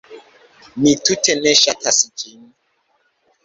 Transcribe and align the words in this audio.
Mi 0.85 0.93
tute 1.03 1.37
ne 1.43 1.55
ŝatas 1.61 2.03
ĝin. 2.25 2.43